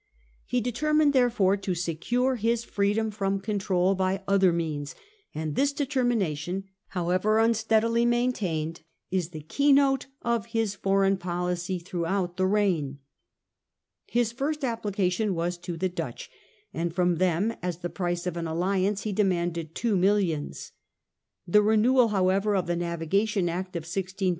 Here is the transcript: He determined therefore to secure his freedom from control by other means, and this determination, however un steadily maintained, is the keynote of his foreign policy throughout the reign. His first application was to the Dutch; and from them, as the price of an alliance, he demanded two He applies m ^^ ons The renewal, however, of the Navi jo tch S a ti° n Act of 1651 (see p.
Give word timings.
He 0.47 0.61
determined 0.61 1.13
therefore 1.13 1.57
to 1.57 1.75
secure 1.75 2.35
his 2.37 2.63
freedom 2.63 3.11
from 3.11 3.39
control 3.39 3.93
by 3.93 4.23
other 4.27 4.51
means, 4.51 4.95
and 5.35 5.53
this 5.53 5.71
determination, 5.71 6.63
however 6.87 7.39
un 7.39 7.53
steadily 7.53 8.03
maintained, 8.03 8.81
is 9.11 9.29
the 9.29 9.43
keynote 9.43 10.07
of 10.23 10.47
his 10.47 10.73
foreign 10.73 11.17
policy 11.17 11.77
throughout 11.77 12.37
the 12.37 12.47
reign. 12.47 12.97
His 14.07 14.31
first 14.31 14.63
application 14.65 15.35
was 15.35 15.55
to 15.59 15.77
the 15.77 15.87
Dutch; 15.87 16.31
and 16.73 16.91
from 16.91 17.17
them, 17.17 17.53
as 17.61 17.77
the 17.77 17.87
price 17.91 18.25
of 18.25 18.35
an 18.37 18.47
alliance, 18.47 19.03
he 19.03 19.13
demanded 19.13 19.75
two 19.75 19.89
He 19.93 19.99
applies 19.99 20.31
m 20.33 20.37
^^ 20.37 20.37
ons 20.47 20.71
The 21.47 21.61
renewal, 21.61 22.07
however, 22.07 22.55
of 22.55 22.65
the 22.65 22.73
Navi 22.73 23.07
jo 23.07 23.07
tch 23.07 23.13
S 23.13 23.35
a 23.35 23.39
ti° 23.41 23.41
n 23.43 23.49
Act 23.49 23.75
of 23.75 23.81
1651 23.85 24.07
(see 24.07 24.29
p. 24.29 24.29